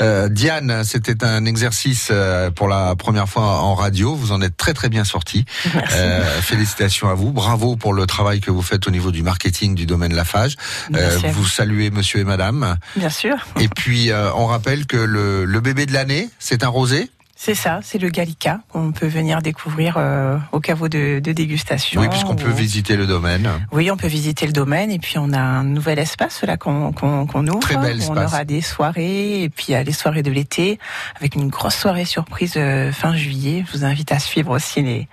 [0.00, 2.10] Euh, Diane, c'était un exercice
[2.54, 4.14] pour la première fois en radio.
[4.14, 5.44] Vous en êtes très très bien sorti.
[5.92, 7.32] Euh, félicitations à vous.
[7.32, 10.56] Bravo pour le travail que vous faites au niveau du marketing du domaine Lafage.
[10.94, 12.76] À vous saluez Monsieur et Madame.
[12.96, 13.36] Bien sûr.
[13.60, 17.10] Et puis euh, on rappelle que le, le bébé de l'année, c'est un rosé.
[17.38, 22.00] C'est ça, c'est le Gallica qu'on peut venir découvrir euh, au caveau de, de dégustation.
[22.00, 23.46] Oui, puisqu'on peut visiter le domaine.
[23.72, 26.94] Oui, on peut visiter le domaine et puis on a un nouvel espace là qu'on
[26.94, 27.58] ouvre.
[27.60, 28.32] Très bel où On espace.
[28.32, 30.78] aura des soirées et puis euh, les soirées de l'été
[31.20, 33.66] avec une grosse soirée surprise euh, fin juillet.
[33.70, 35.06] Je vous invite à suivre aussi les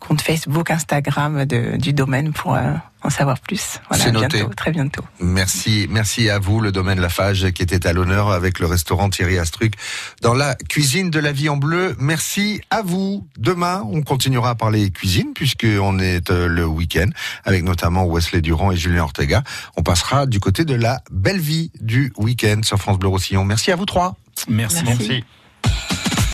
[0.00, 2.72] comptes Facebook, Instagram de- du domaine pour euh,
[3.02, 3.78] en savoir plus.
[3.88, 4.38] Voilà, C'est noté.
[4.38, 5.04] bientôt, très bientôt.
[5.20, 9.38] Merci, merci à vous, le domaine Lafage, qui était à l'honneur avec le restaurant Thierry
[9.38, 9.74] Astruc
[10.22, 11.94] dans la cuisine de la vie en bleu.
[11.98, 13.26] Merci à vous.
[13.38, 17.08] Demain, on continuera à parler cuisine puisqu'on est euh, le week-end
[17.44, 19.42] avec notamment Wesley Durand et Julien Ortega.
[19.76, 23.44] On passera du côté de la belle vie du week-end sur France Bleu Roussillon.
[23.44, 24.16] Merci à vous trois.
[24.48, 24.84] Merci.
[24.84, 25.24] Merci.